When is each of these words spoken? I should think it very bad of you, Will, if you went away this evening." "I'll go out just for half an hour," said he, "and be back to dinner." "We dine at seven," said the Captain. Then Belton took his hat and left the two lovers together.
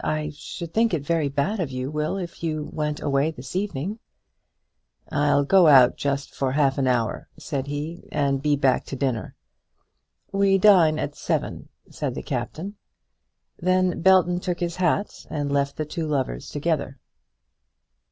I 0.03 0.31
should 0.33 0.73
think 0.73 0.95
it 0.95 1.05
very 1.05 1.29
bad 1.29 1.59
of 1.59 1.69
you, 1.69 1.91
Will, 1.91 2.17
if 2.17 2.41
you 2.41 2.71
went 2.73 2.99
away 2.99 3.29
this 3.29 3.55
evening." 3.55 3.99
"I'll 5.11 5.43
go 5.43 5.67
out 5.67 5.95
just 5.95 6.33
for 6.33 6.53
half 6.53 6.79
an 6.79 6.87
hour," 6.87 7.27
said 7.37 7.67
he, 7.67 8.01
"and 8.11 8.41
be 8.41 8.55
back 8.55 8.83
to 8.85 8.95
dinner." 8.95 9.35
"We 10.31 10.57
dine 10.57 10.97
at 10.97 11.15
seven," 11.15 11.69
said 11.91 12.15
the 12.15 12.23
Captain. 12.23 12.77
Then 13.59 14.01
Belton 14.01 14.39
took 14.39 14.59
his 14.59 14.77
hat 14.77 15.27
and 15.29 15.51
left 15.51 15.75
the 15.77 15.85
two 15.85 16.07
lovers 16.07 16.49
together. 16.49 16.97